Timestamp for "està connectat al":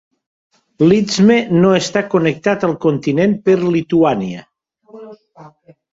1.81-2.75